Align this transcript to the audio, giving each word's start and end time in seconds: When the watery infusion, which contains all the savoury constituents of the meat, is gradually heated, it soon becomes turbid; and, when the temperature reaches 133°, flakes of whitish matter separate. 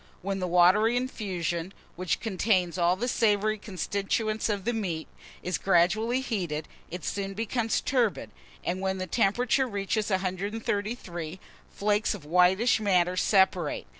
When 0.23 0.39
the 0.39 0.47
watery 0.47 0.97
infusion, 0.97 1.75
which 1.95 2.19
contains 2.19 2.79
all 2.79 2.95
the 2.95 3.07
savoury 3.07 3.59
constituents 3.59 4.49
of 4.49 4.65
the 4.65 4.73
meat, 4.73 5.07
is 5.43 5.59
gradually 5.59 6.21
heated, 6.21 6.67
it 6.89 7.05
soon 7.05 7.35
becomes 7.35 7.81
turbid; 7.81 8.31
and, 8.63 8.81
when 8.81 8.97
the 8.97 9.05
temperature 9.05 9.67
reaches 9.67 10.09
133°, 10.09 11.37
flakes 11.69 12.15
of 12.15 12.25
whitish 12.25 12.79
matter 12.79 13.15
separate. 13.15 13.85